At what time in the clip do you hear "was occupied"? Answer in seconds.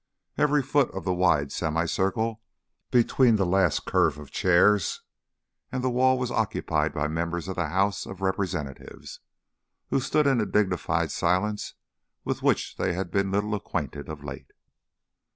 6.17-6.91